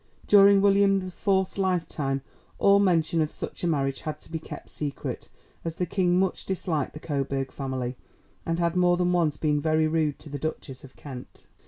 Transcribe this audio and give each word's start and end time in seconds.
During 0.25 0.61
William 0.63 0.95
the 0.95 1.11
Fourth's 1.11 1.59
lifetime 1.59 2.23
all 2.57 2.79
mention 2.79 3.21
of 3.21 3.31
such 3.31 3.63
a 3.63 3.67
marriage 3.67 4.01
had 4.01 4.19
to 4.21 4.31
be 4.31 4.39
kept 4.39 4.71
secret, 4.71 5.29
as 5.63 5.75
the 5.75 5.85
King 5.85 6.17
much 6.17 6.43
disliked 6.43 6.93
the 6.93 6.99
Coburg 6.99 7.51
family, 7.51 7.97
and 8.43 8.57
had 8.57 8.75
more 8.75 8.97
than 8.97 9.13
once 9.13 9.37
been 9.37 9.61
very 9.61 9.87
rude 9.87 10.17
to 10.17 10.29
the 10.29 10.39
Duchess 10.39 10.83
of 10.83 10.95
Kent. 10.95 11.45